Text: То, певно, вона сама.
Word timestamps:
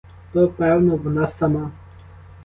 То, 0.33 0.47
певно, 0.47 0.95
вона 0.95 1.27
сама. 1.27 1.71